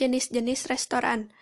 [0.00, 1.32] Jenis-jenis restoran.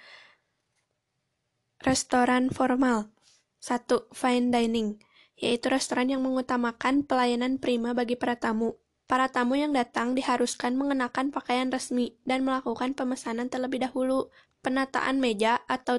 [1.80, 3.14] Restoran formal.
[3.60, 4.08] 1.
[4.16, 4.96] Fine dining,
[5.36, 8.80] yaitu restoran yang mengutamakan pelayanan prima bagi para tamu.
[9.04, 14.32] Para tamu yang datang diharuskan mengenakan pakaian resmi dan melakukan pemesanan terlebih dahulu.
[14.60, 15.98] Penataan meja atau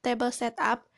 [0.00, 0.88] table setup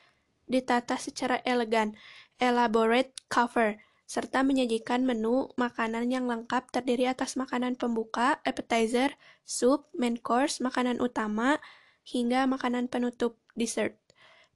[0.46, 1.94] ditata secara elegan,
[2.38, 3.78] elaborate cover,
[4.12, 11.00] serta menyajikan menu makanan yang lengkap terdiri atas makanan pembuka, appetizer, sup, main course, makanan
[11.00, 11.56] utama,
[12.04, 13.96] hingga makanan penutup, dessert.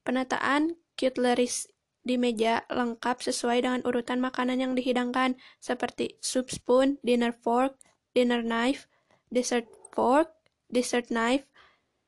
[0.05, 1.73] Penataan cutleries
[2.05, 7.81] di meja lengkap sesuai dengan urutan makanan yang dihidangkan, seperti soup spoon, dinner fork,
[8.13, 8.93] dinner knife,
[9.33, 9.65] dessert
[9.97, 10.37] fork,
[10.69, 11.49] dessert knife,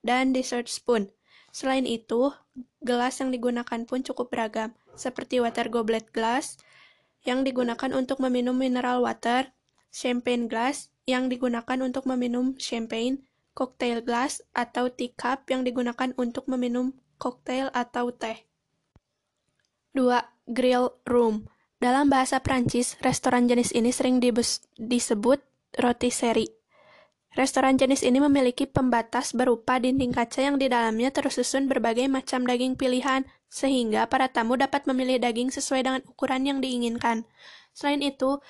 [0.04, 1.08] dan dessert spoon.
[1.48, 2.28] Selain itu,
[2.84, 6.60] gelas yang digunakan pun cukup beragam, seperti water goblet glass
[7.22, 9.50] yang digunakan untuk meminum mineral water,
[9.94, 13.24] champagne glass yang digunakan untuk meminum champagne,
[13.56, 18.44] cocktail glass atau teacup yang digunakan untuk meminum koktail atau teh.
[19.94, 20.04] 2.
[20.52, 21.48] Grill room.
[21.78, 24.18] Dalam bahasa Prancis, restoran jenis ini sering
[24.78, 25.38] disebut
[25.78, 26.57] rotisserie.
[27.36, 32.74] Restoran jenis ini memiliki pembatas berupa dinding kaca yang di dalamnya tersusun berbagai macam daging
[32.74, 37.28] pilihan, sehingga para tamu dapat memilih daging sesuai dengan ukuran yang diinginkan.
[37.76, 38.42] Selain itu,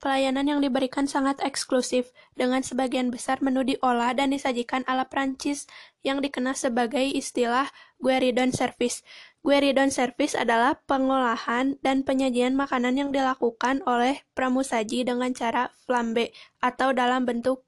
[0.00, 5.68] pelayanan yang diberikan sangat eksklusif, dengan sebagian besar menu diolah dan disajikan ala Prancis
[6.00, 7.68] yang dikenal sebagai istilah
[8.00, 9.04] gueridon service.
[9.44, 16.32] Gueridon service adalah pengolahan dan penyajian makanan yang dilakukan oleh pramusaji dengan cara flambe
[16.64, 17.67] atau dalam bentuk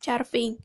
[0.00, 0.58] Carving.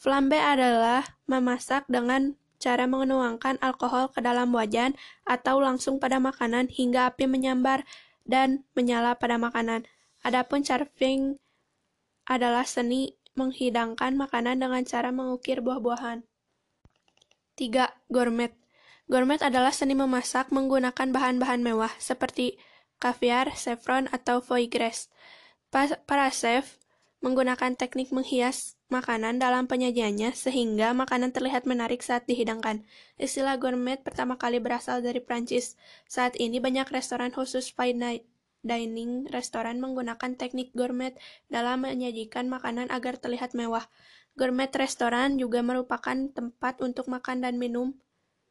[0.00, 4.96] Flambe adalah memasak dengan cara menuangkan alkohol ke dalam wajan
[5.28, 7.84] atau langsung pada makanan hingga api menyambar
[8.24, 9.84] dan menyala pada makanan.
[10.20, 11.40] Adapun carving
[12.28, 16.24] adalah seni menghidangkan makanan dengan cara mengukir buah-buahan.
[17.56, 17.92] 3.
[18.08, 18.52] Gourmet
[19.10, 22.56] Gourmet adalah seni memasak menggunakan bahan-bahan mewah seperti
[23.02, 25.12] kaviar, saffron, atau foie gras.
[25.72, 26.79] Para chef
[27.20, 32.82] menggunakan teknik menghias makanan dalam penyajiannya sehingga makanan terlihat menarik saat dihidangkan.
[33.20, 35.76] Istilah gourmet pertama kali berasal dari Prancis.
[36.08, 38.24] Saat ini banyak restoran khusus fine
[38.60, 41.16] dining restoran menggunakan teknik gourmet
[41.48, 43.88] dalam menyajikan makanan agar terlihat mewah.
[44.36, 47.96] Gourmet restoran juga merupakan tempat untuk makan dan minum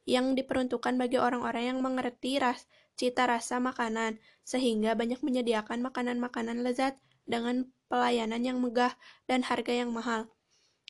[0.06, 2.66] yang diperuntukkan bagi orang-orang yang mengerti ras,
[2.98, 6.98] cita rasa makanan, sehingga banyak menyediakan makanan-makanan lezat
[7.30, 8.98] dengan pelayanan yang megah,
[9.30, 10.28] dan harga yang mahal.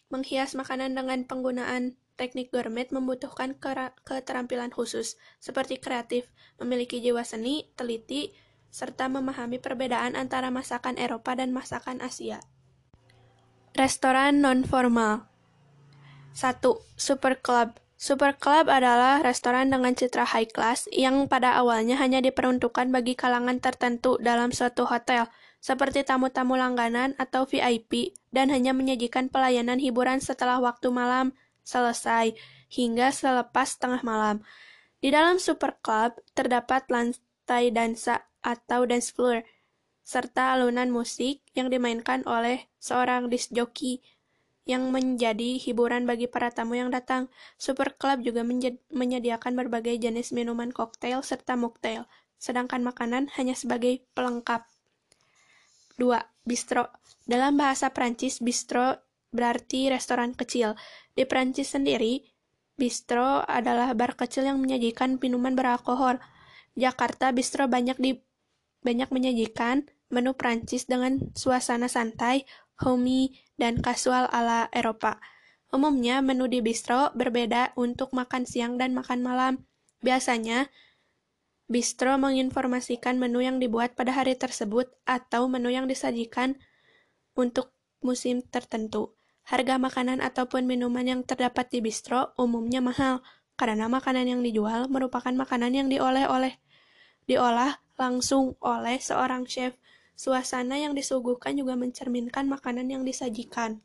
[0.08, 3.56] Menghias makanan dengan penggunaan teknik gourmet membutuhkan
[4.04, 6.28] keterampilan khusus, seperti kreatif,
[6.60, 8.32] memiliki jiwa seni, teliti,
[8.72, 12.44] serta memahami perbedaan antara masakan Eropa dan masakan Asia.
[13.78, 15.30] Restoran non-formal
[16.36, 16.62] 1.
[17.00, 22.96] Super Club Super Club adalah restoran dengan citra high class yang pada awalnya hanya diperuntukkan
[22.96, 25.28] bagi kalangan tertentu dalam suatu hotel,
[25.60, 31.36] seperti tamu-tamu langganan atau VIP, dan hanya menyajikan pelayanan hiburan setelah waktu malam
[31.68, 32.34] selesai
[32.72, 34.42] hingga selepas tengah malam.
[35.00, 39.44] Di dalam Super Club terdapat lantai dansa atau dance floor,
[40.04, 44.02] serta alunan musik yang dimainkan oleh seorang disc jockey
[44.70, 47.26] yang menjadi hiburan bagi para tamu yang datang.
[47.58, 48.46] Super Club juga
[48.94, 52.06] menyediakan berbagai jenis minuman koktail serta mocktail,
[52.38, 54.66] sedangkan makanan hanya sebagai pelengkap.
[56.00, 56.48] 2.
[56.48, 56.88] Bistro.
[57.28, 58.98] Dalam bahasa Prancis, bistro
[59.30, 60.74] berarti restoran kecil.
[61.14, 62.26] Di Prancis sendiri,
[62.80, 66.18] bistro adalah bar kecil yang menyajikan minuman beralkohol.
[66.74, 68.18] Jakarta, bistro banyak di
[68.80, 72.48] banyak menyajikan menu Prancis dengan suasana santai,
[72.82, 75.22] homey, dan kasual ala Eropa.
[75.70, 79.54] Umumnya, menu di bistro berbeda untuk makan siang dan makan malam.
[80.02, 80.72] Biasanya,
[81.70, 86.58] Bistro menginformasikan menu yang dibuat pada hari tersebut atau menu yang disajikan
[87.38, 87.70] untuk
[88.02, 89.14] musim tertentu.
[89.46, 93.22] Harga makanan ataupun minuman yang terdapat di bistro umumnya mahal
[93.54, 96.58] karena makanan yang dijual merupakan makanan yang diolah oleh
[97.30, 99.78] diolah langsung oleh seorang chef.
[100.18, 103.78] Suasana yang disuguhkan juga mencerminkan makanan yang disajikan.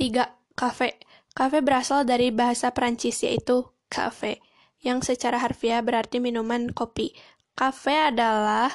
[0.00, 0.56] 3.
[0.56, 0.96] Cafe.
[1.36, 4.40] Cafe berasal dari bahasa Prancis yaitu cafe
[4.82, 7.14] yang secara harfiah berarti minuman kopi.
[7.58, 8.70] Cafe adalah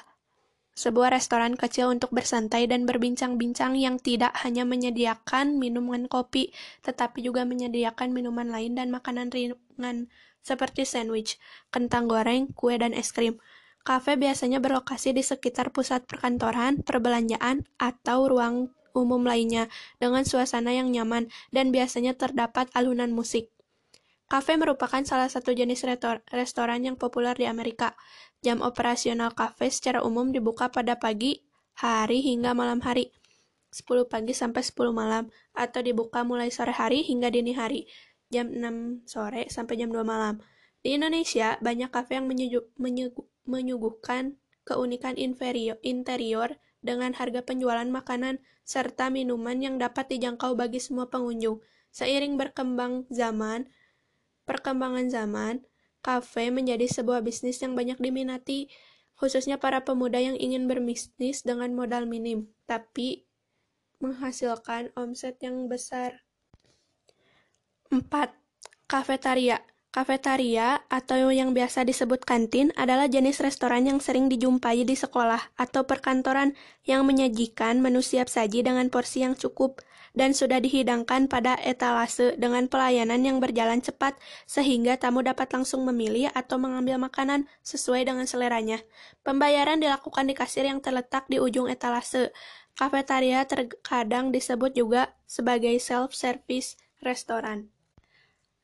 [0.74, 6.50] sebuah restoran kecil untuk bersantai dan berbincang-bincang yang tidak hanya menyediakan minuman kopi,
[6.82, 10.10] tetapi juga menyediakan minuman lain dan makanan ringan
[10.44, 11.40] seperti sandwich,
[11.70, 13.40] kentang goreng, kue, dan es krim.
[13.86, 19.70] Kafe biasanya berlokasi di sekitar pusat perkantoran, perbelanjaan, atau ruang umum lainnya
[20.02, 23.53] dengan suasana yang nyaman dan biasanya terdapat alunan musik.
[24.32, 25.86] Kafe merupakan salah satu jenis
[26.34, 27.94] restoran yang populer di Amerika.
[28.44, 31.46] Jam operasional kafe secara umum dibuka pada pagi,
[31.78, 33.14] hari hingga malam hari.
[33.74, 37.90] 10 pagi sampai 10 malam atau dibuka mulai sore hari hingga dini hari,
[38.30, 40.38] jam 6 sore sampai jam 2 malam.
[40.86, 42.30] Di Indonesia, banyak kafe yang
[43.50, 46.50] menyuguhkan keunikan interior
[46.84, 51.64] dengan harga penjualan makanan serta minuman yang dapat dijangkau bagi semua pengunjung.
[51.90, 53.72] Seiring berkembang zaman,
[54.44, 55.64] perkembangan zaman,
[56.04, 58.68] kafe menjadi sebuah bisnis yang banyak diminati,
[59.16, 63.24] khususnya para pemuda yang ingin berbisnis dengan modal minim, tapi
[64.04, 66.28] menghasilkan omset yang besar.
[67.88, 68.04] 4.
[68.90, 69.64] Kafetaria
[69.94, 75.86] Kafetaria, atau yang biasa disebut kantin, adalah jenis restoran yang sering dijumpai di sekolah atau
[75.86, 82.38] perkantoran yang menyajikan menu siap saji dengan porsi yang cukup dan sudah dihidangkan pada etalase
[82.38, 84.14] dengan pelayanan yang berjalan cepat
[84.46, 88.82] sehingga tamu dapat langsung memilih atau mengambil makanan sesuai dengan seleranya.
[89.26, 92.30] Pembayaran dilakukan di kasir yang terletak di ujung etalase.
[92.74, 97.70] Kafetaria terkadang disebut juga sebagai self-service restoran.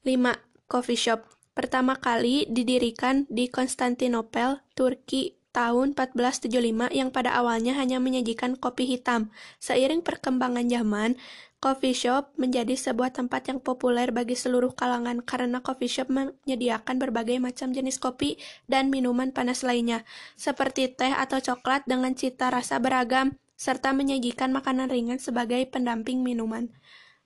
[0.06, 8.00] 5 Coffee Shop, pertama kali didirikan di Konstantinopel, Turki tahun 1475 yang pada awalnya hanya
[8.00, 9.28] menyajikan kopi hitam.
[9.60, 11.20] Seiring perkembangan zaman,
[11.60, 17.44] coffee shop menjadi sebuah tempat yang populer bagi seluruh kalangan karena coffee shop menyediakan berbagai
[17.44, 18.40] macam jenis kopi
[18.72, 20.08] dan minuman panas lainnya,
[20.40, 26.72] seperti teh atau coklat dengan cita rasa beragam, serta menyajikan makanan ringan sebagai pendamping minuman.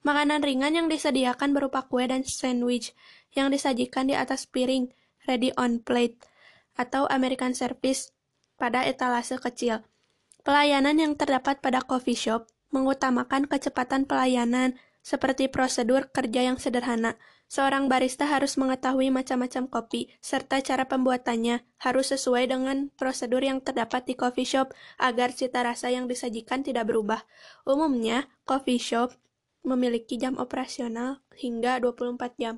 [0.01, 2.97] Makanan ringan yang disediakan berupa kue dan sandwich
[3.37, 4.89] yang disajikan di atas piring
[5.29, 6.17] ready on plate
[6.73, 8.09] atau American service
[8.63, 9.83] pada etalase kecil.
[10.47, 17.19] Pelayanan yang terdapat pada coffee shop mengutamakan kecepatan pelayanan seperti prosedur kerja yang sederhana.
[17.51, 24.07] Seorang barista harus mengetahui macam-macam kopi, serta cara pembuatannya harus sesuai dengan prosedur yang terdapat
[24.07, 27.27] di coffee shop agar cita rasa yang disajikan tidak berubah.
[27.67, 29.13] Umumnya, coffee shop
[29.61, 32.55] memiliki jam operasional hingga 24 jam.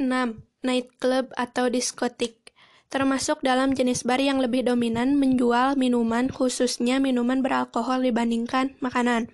[0.00, 0.40] 6.
[0.66, 2.43] Nightclub atau diskotik
[2.92, 9.32] termasuk dalam jenis bar yang lebih dominan menjual minuman, khususnya minuman beralkohol dibandingkan makanan.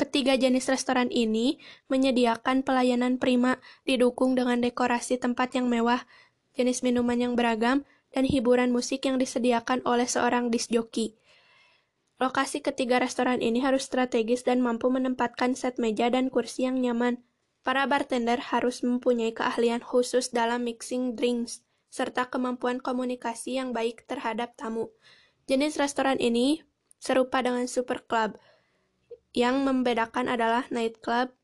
[0.00, 6.02] Ketiga jenis restoran ini menyediakan pelayanan prima, didukung dengan dekorasi tempat yang mewah,
[6.58, 11.16] jenis minuman yang beragam, dan hiburan musik yang disediakan oleh seorang disc jockey.
[12.20, 17.18] Lokasi ketiga restoran ini harus strategis dan mampu menempatkan set meja dan kursi yang nyaman.
[17.66, 21.62] Para bartender harus mempunyai keahlian khusus dalam mixing drinks,
[21.92, 24.88] serta kemampuan komunikasi yang baik terhadap tamu.
[25.44, 26.64] Jenis restoran ini
[26.96, 28.40] serupa dengan super club.
[29.36, 31.36] Yang membedakan adalah nightclub,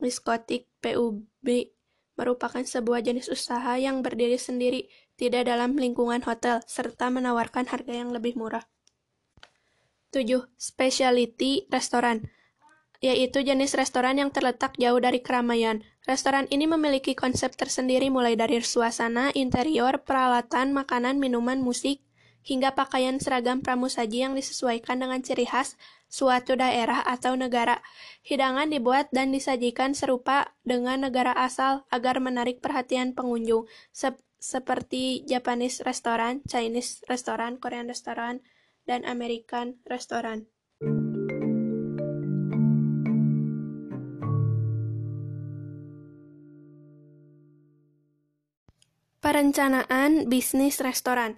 [0.00, 1.76] diskotik, PUB,
[2.16, 4.88] merupakan sebuah jenis usaha yang berdiri sendiri,
[5.20, 8.64] tidak dalam lingkungan hotel, serta menawarkan harga yang lebih murah.
[10.16, 10.24] 7.
[10.56, 12.24] Specialty Restoran
[13.04, 15.84] yaitu jenis restoran yang terletak jauh dari keramaian.
[16.06, 21.98] Restoran ini memiliki konsep tersendiri mulai dari suasana, interior, peralatan, makanan, minuman, musik,
[22.46, 25.74] hingga pakaian seragam pramusaji yang disesuaikan dengan ciri khas
[26.06, 27.82] suatu daerah atau negara.
[28.22, 35.82] Hidangan dibuat dan disajikan serupa dengan negara asal agar menarik perhatian pengunjung, se seperti Japanese
[35.82, 38.46] restoran, Chinese restoran, Korean restoran,
[38.86, 40.46] dan American Restaurant.
[49.36, 51.36] Perencanaan bisnis restoran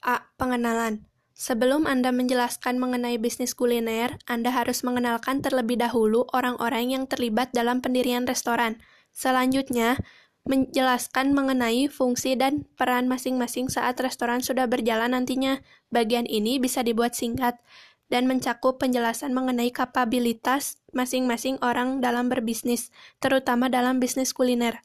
[0.00, 0.32] A.
[0.40, 1.04] Pengenalan
[1.36, 7.84] Sebelum Anda menjelaskan mengenai bisnis kuliner, Anda harus mengenalkan terlebih dahulu orang-orang yang terlibat dalam
[7.84, 8.80] pendirian restoran.
[9.12, 10.00] Selanjutnya,
[10.48, 15.60] menjelaskan mengenai fungsi dan peran masing-masing saat restoran sudah berjalan nantinya.
[15.92, 17.60] Bagian ini bisa dibuat singkat
[18.08, 22.88] dan mencakup penjelasan mengenai kapabilitas masing-masing orang dalam berbisnis,
[23.20, 24.80] terutama dalam bisnis kuliner.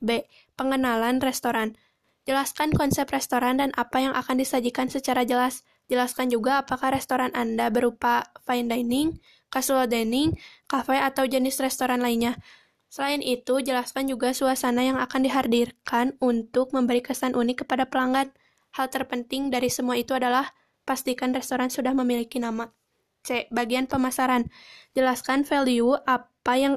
[0.00, 0.24] B.
[0.60, 1.72] Pengenalan restoran.
[2.28, 5.64] Jelaskan konsep restoran dan apa yang akan disajikan secara jelas.
[5.88, 9.16] Jelaskan juga apakah restoran Anda berupa fine dining,
[9.48, 10.36] casual dining,
[10.68, 12.36] cafe, atau jenis restoran lainnya.
[12.92, 18.28] Selain itu, jelaskan juga suasana yang akan dihadirkan untuk memberi kesan unik kepada pelanggan.
[18.76, 20.52] Hal terpenting dari semua itu adalah
[20.84, 22.68] pastikan restoran sudah memiliki nama.
[23.24, 23.48] C.
[23.48, 24.52] Bagian pemasaran.
[24.92, 26.76] Jelaskan value apa yang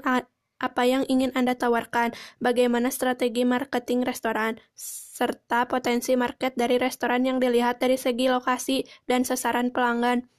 [0.64, 7.44] apa yang ingin Anda tawarkan, bagaimana strategi marketing restoran, serta potensi market dari restoran yang
[7.44, 10.32] dilihat dari segi lokasi dan sasaran pelanggan.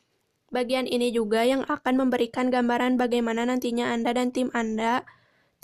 [0.49, 5.04] Bagian ini juga yang akan memberikan gambaran bagaimana nantinya Anda dan tim Anda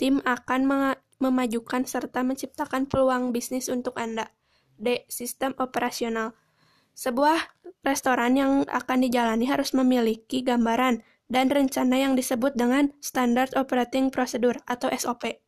[0.01, 0.65] tim akan
[1.21, 4.33] memajukan serta menciptakan peluang bisnis untuk Anda.
[4.81, 5.05] D.
[5.05, 6.33] Sistem operasional.
[6.97, 7.37] Sebuah
[7.85, 14.59] restoran yang akan dijalani harus memiliki gambaran dan rencana yang disebut dengan Standard Operating Procedure
[14.67, 15.39] atau SOP.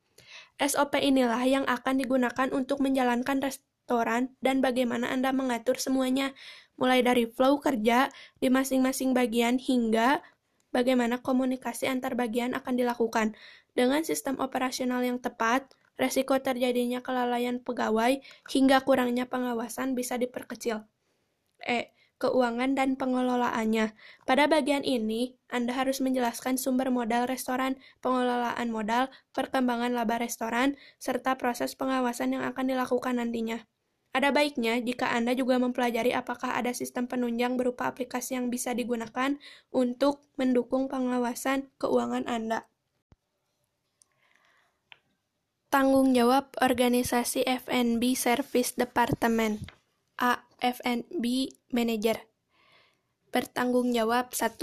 [0.55, 6.31] SOP inilah yang akan digunakan untuk menjalankan restoran dan bagaimana Anda mengatur semuanya,
[6.79, 8.07] mulai dari flow kerja
[8.39, 10.23] di masing-masing bagian hingga
[10.71, 13.35] bagaimana komunikasi antar bagian akan dilakukan.
[13.75, 15.67] Dengan sistem operasional yang tepat,
[15.99, 20.87] resiko terjadinya kelalaian pegawai hingga kurangnya pengawasan bisa diperkecil.
[21.59, 21.93] E.
[22.23, 23.91] Keuangan dan pengelolaannya.
[24.23, 31.35] Pada bagian ini, Anda harus menjelaskan sumber modal restoran, pengelolaan modal, perkembangan laba restoran, serta
[31.35, 33.67] proses pengawasan yang akan dilakukan nantinya.
[34.15, 39.35] Ada baiknya jika Anda juga mempelajari apakah ada sistem penunjang berupa aplikasi yang bisa digunakan
[39.75, 42.71] untuk mendukung pengawasan keuangan Anda.
[45.73, 49.65] Tanggung jawab organisasi F&B Service Department
[50.21, 50.42] A.
[50.63, 52.15] F&B Manager
[53.35, 54.55] Bertanggung jawab 1.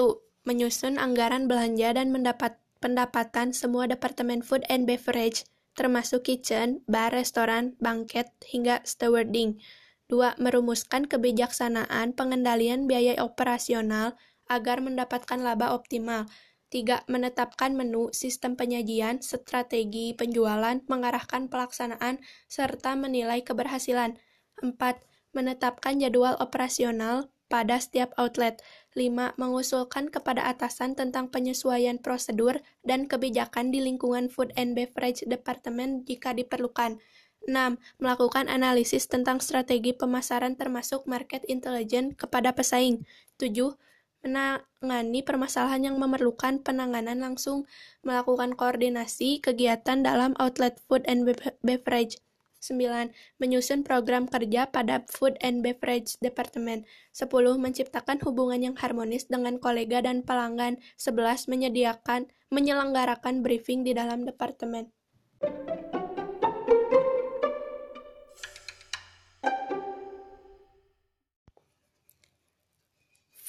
[0.49, 5.45] Menyusun anggaran belanja dan mendapat pendapatan semua Departemen Food and Beverage
[5.77, 9.61] termasuk kitchen, bar, restoran, bangket, hingga stewarding.
[10.09, 10.41] 2.
[10.41, 14.17] Merumuskan kebijaksanaan pengendalian biaya operasional
[14.49, 16.27] agar mendapatkan laba optimal.
[16.73, 17.07] 3.
[17.13, 24.17] Menetapkan menu, sistem penyajian, strategi penjualan, mengarahkan pelaksanaan, serta menilai keberhasilan.
[24.63, 25.10] 4.
[25.31, 28.63] Menetapkan jadwal operasional, pada setiap outlet.
[28.95, 29.35] 5.
[29.37, 36.31] Mengusulkan kepada atasan tentang penyesuaian prosedur dan kebijakan di lingkungan food and beverage department jika
[36.31, 37.03] diperlukan.
[37.51, 37.77] 6.
[37.99, 43.03] Melakukan analisis tentang strategi pemasaran termasuk market intelligence kepada pesaing.
[43.43, 43.75] 7.
[44.21, 47.65] Menangani permasalahan yang memerlukan penanganan langsung,
[48.05, 51.25] melakukan koordinasi kegiatan dalam outlet food and
[51.65, 52.21] beverage.
[52.61, 53.11] 9.
[53.41, 56.85] Menyusun program kerja pada Food and Beverage Department.
[57.17, 57.57] 10.
[57.57, 60.77] Menciptakan hubungan yang harmonis dengan kolega dan pelanggan.
[61.01, 61.49] 11.
[61.49, 64.93] Menyediakan, menyelenggarakan briefing di dalam departemen.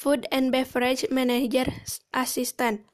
[0.02, 1.70] Food and Beverage Manager
[2.10, 2.90] Assistant.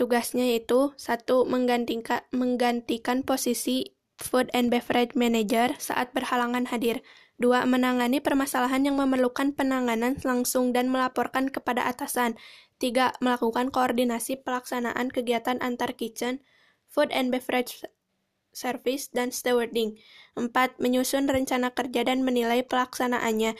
[0.00, 7.04] Tugasnya yaitu satu menggantikan, menggantikan posisi Food and Beverage Manager saat berhalangan hadir.
[7.36, 7.68] 2.
[7.68, 12.40] Menangani permasalahan yang memerlukan penanganan langsung dan melaporkan kepada atasan.
[12.80, 13.12] 3.
[13.20, 16.40] Melakukan koordinasi pelaksanaan kegiatan antar kitchen,
[16.88, 17.84] food and beverage
[18.56, 20.00] service, dan stewarding.
[20.32, 20.80] 4.
[20.80, 23.52] Menyusun rencana kerja dan menilai pelaksanaannya.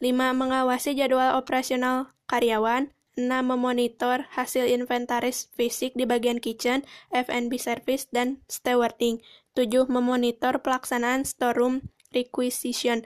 [0.00, 0.32] 5.
[0.32, 2.96] Mengawasi jadwal operasional karyawan.
[3.18, 3.26] 6.
[3.42, 9.18] Memonitor hasil inventaris fisik di bagian kitchen, F&B service, dan stewarding.
[9.58, 9.90] 7.
[9.90, 13.02] Memonitor pelaksanaan storeroom requisition.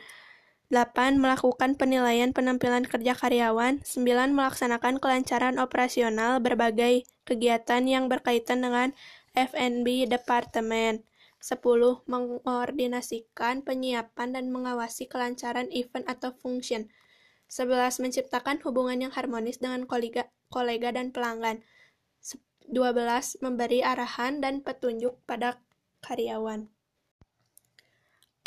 [0.69, 1.17] 8.
[1.17, 3.81] Melakukan penilaian penampilan kerja karyawan.
[3.81, 4.37] 9.
[4.37, 8.93] Melaksanakan kelancaran operasional berbagai kegiatan yang berkaitan dengan
[9.33, 11.09] F&B Departemen.
[11.41, 12.05] 10.
[12.05, 16.93] Mengkoordinasikan penyiapan dan mengawasi kelancaran event atau function.
[17.53, 18.01] 11.
[18.01, 21.61] Menciptakan hubungan yang harmonis dengan kolega, kolega dan pelanggan.
[22.73, 23.45] 12.
[23.45, 25.61] Memberi arahan dan petunjuk pada
[26.01, 26.73] karyawan.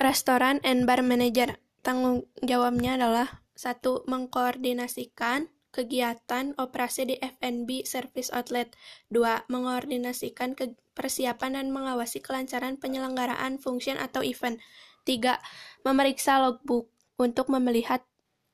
[0.02, 8.74] Restoran and bar manager tanggung jawabnya adalah satu mengkoordinasikan kegiatan operasi di F&B service outlet.
[9.14, 10.58] Dua, mengkoordinasikan
[10.98, 14.58] persiapan dan mengawasi kelancaran penyelenggaraan function atau event.
[15.06, 15.38] Tiga,
[15.86, 16.90] memeriksa logbook
[17.22, 18.02] untuk melihat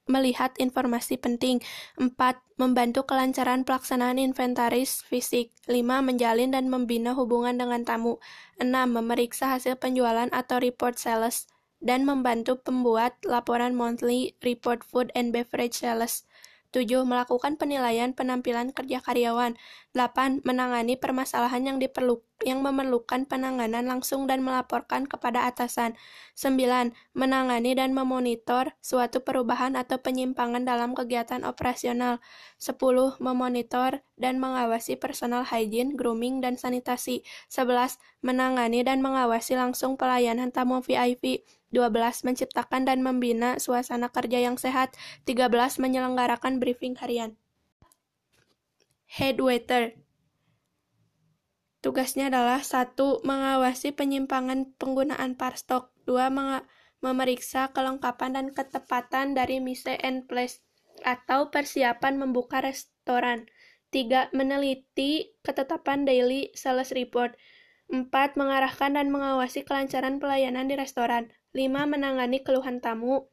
[0.09, 1.61] melihat informasi penting.
[1.97, 2.15] 4.
[2.57, 5.53] Membantu kelancaran pelaksanaan inventaris fisik.
[5.65, 6.01] 5.
[6.01, 8.17] Menjalin dan membina hubungan dengan tamu.
[8.61, 8.69] 6.
[8.69, 11.49] Memeriksa hasil penjualan atau report sales
[11.81, 16.23] dan membantu pembuat laporan monthly report food and beverage sales.
[16.71, 17.03] 7.
[17.03, 19.59] Melakukan penilaian penampilan kerja karyawan.
[19.91, 20.47] 8.
[20.47, 25.97] Menangani permasalahan yang diperlukan yang memerlukan penanganan langsung dan melaporkan kepada atasan.
[26.35, 26.93] 9.
[27.13, 32.19] Menangani dan memonitor suatu perubahan atau penyimpangan dalam kegiatan operasional.
[32.57, 33.21] 10.
[33.21, 37.23] Memonitor dan mengawasi personal hygiene, grooming, dan sanitasi.
[37.49, 37.97] 11.
[38.25, 41.47] Menangani dan mengawasi langsung pelayanan tamu VIP.
[41.71, 42.27] 12.
[42.27, 44.93] Menciptakan dan membina suasana kerja yang sehat.
[45.23, 45.79] 13.
[45.79, 47.39] Menyelenggarakan briefing harian.
[49.11, 49.91] Head waiter
[51.81, 55.89] Tugasnya adalah satu Mengawasi penyimpangan penggunaan parstok.
[56.05, 56.29] dua
[57.01, 60.61] Memeriksa kelengkapan dan ketepatan dari mise and place
[61.01, 63.49] atau persiapan membuka restoran.
[63.89, 64.29] 3.
[64.37, 67.33] Meneliti ketetapan daily sales report.
[67.89, 68.07] 4.
[68.37, 71.33] Mengarahkan dan mengawasi kelancaran pelayanan di restoran.
[71.57, 71.89] 5.
[71.89, 73.27] Menangani keluhan tamu.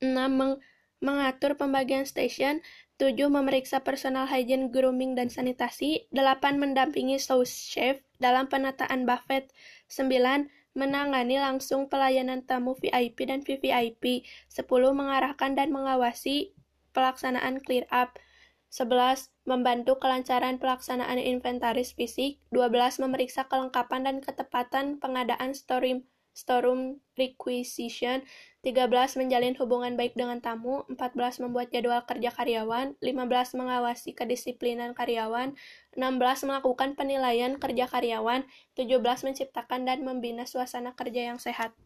[0.00, 0.16] 6.
[0.32, 0.58] Meng
[1.04, 2.64] mengatur pembagian stasiun.
[3.02, 3.18] 7.
[3.34, 6.06] Memeriksa personal hygiene, grooming, dan sanitasi.
[6.14, 6.54] 8.
[6.54, 9.50] Mendampingi sous chef dalam penataan buffet.
[9.90, 10.46] 9
[10.78, 14.22] menangani langsung pelayanan tamu VIP dan VVIP.
[14.54, 14.94] 10.
[14.94, 16.54] Mengarahkan dan mengawasi
[16.94, 18.22] pelaksanaan clear up.
[18.70, 19.34] 11.
[19.50, 22.38] Membantu kelancaran pelaksanaan inventaris fisik.
[22.54, 23.02] 12.
[23.02, 28.24] Memeriksa kelengkapan dan ketepatan pengadaan storeroom, storeroom requisition.
[28.64, 29.20] 13.
[29.20, 30.84] Menjalin hubungan baik dengan tamu.
[30.88, 31.44] 14.
[31.44, 32.96] Membuat jadwal kerja karyawan.
[33.00, 33.58] 15.
[33.58, 35.54] Mengawasi kedisiplinan karyawan.
[35.96, 36.48] 16.
[36.48, 38.48] Melakukan penilaian kerja karyawan.
[38.74, 39.24] 17.
[39.24, 41.76] Menciptakan dan membina suasana kerja yang sehat.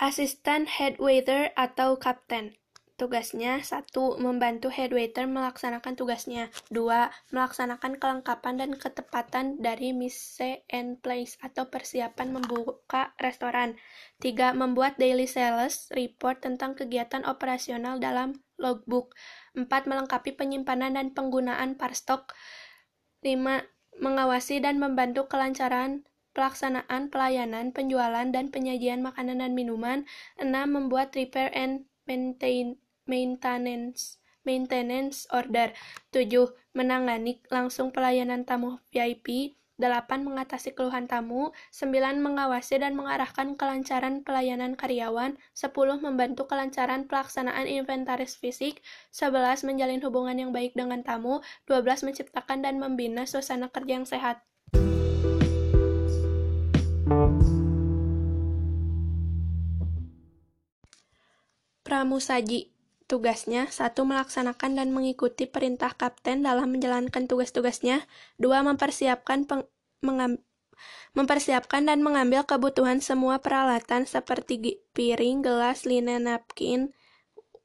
[0.00, 2.58] Asisten head waiter atau kapten.
[3.02, 6.54] Tugasnya satu Membantu head waiter melaksanakan tugasnya.
[6.70, 13.74] dua Melaksanakan kelengkapan dan ketepatan dari mise en place atau persiapan membuka restoran.
[14.22, 19.18] tiga Membuat daily sales report tentang kegiatan operasional dalam logbook.
[19.58, 22.30] empat Melengkapi penyimpanan dan penggunaan parstok.
[23.26, 23.66] lima
[23.98, 26.06] Mengawasi dan membantu kelancaran
[26.38, 30.06] pelaksanaan pelayanan, penjualan, dan penyajian makanan dan minuman.
[30.38, 30.54] 6.
[30.70, 35.74] Membuat repair and maintain maintenance maintenance order.
[36.10, 36.50] 7.
[36.74, 39.56] Menangani langsung pelayanan tamu VIP.
[39.80, 40.22] 8.
[40.22, 41.50] Mengatasi keluhan tamu.
[41.74, 42.22] 9.
[42.22, 45.38] Mengawasi dan mengarahkan kelancaran pelayanan karyawan.
[45.56, 45.98] 10.
[45.98, 48.84] Membantu kelancaran pelaksanaan inventaris fisik.
[49.10, 49.66] 11.
[49.66, 51.42] Menjalin hubungan yang baik dengan tamu.
[51.66, 52.06] 12.
[52.06, 54.42] Menciptakan dan membina suasana kerja yang sehat.
[61.82, 62.71] Pramusaji
[63.12, 68.08] Tugasnya, satu melaksanakan dan mengikuti perintah kapten dalam menjalankan tugas-tugasnya.
[68.40, 69.68] Dua, mempersiapkan peng,
[70.00, 70.40] mengam,
[71.12, 76.96] mempersiapkan dan mengambil kebutuhan semua peralatan seperti piring, gelas, linen, napkin,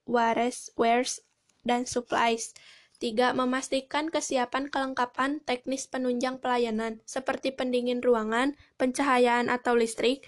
[0.04, 1.24] wares, wares,
[1.63, 2.52] dan supplies.
[3.00, 10.28] Tiga, memastikan kesiapan kelengkapan teknis penunjang pelayanan, seperti pendingin ruangan, pencahayaan atau listrik,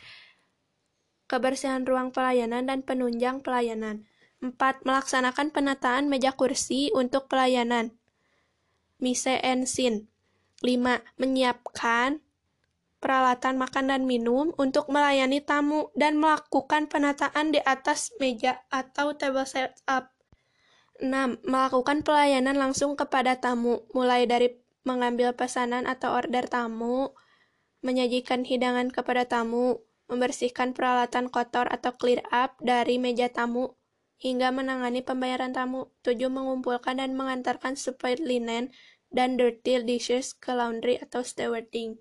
[1.28, 4.09] kebersihan ruang pelayanan, dan penunjang pelayanan.
[4.40, 4.88] 4.
[4.88, 7.92] Melaksanakan penataan meja kursi untuk pelayanan.
[9.04, 10.08] Mise en scene.
[10.64, 11.04] 5.
[11.20, 12.24] Menyiapkan
[13.00, 19.48] peralatan makan dan minum untuk melayani tamu dan melakukan penataan di atas meja atau table
[19.48, 20.12] setup.
[21.00, 21.40] 6.
[21.48, 27.16] Melakukan pelayanan langsung kepada tamu, mulai dari mengambil pesanan atau order tamu,
[27.80, 29.80] menyajikan hidangan kepada tamu,
[30.12, 33.79] membersihkan peralatan kotor atau clear up dari meja tamu,
[34.20, 35.90] hingga menangani pembayaran tamu.
[36.04, 36.28] 7.
[36.28, 38.70] Mengumpulkan dan mengantarkan supplied linen
[39.10, 41.98] dan dirty dishes ke laundry atau stewarding.